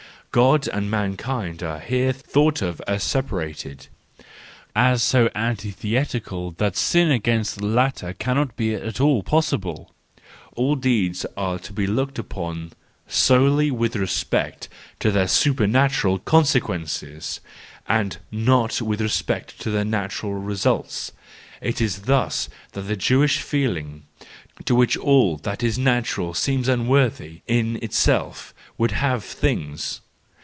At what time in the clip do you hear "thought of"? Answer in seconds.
2.13-2.79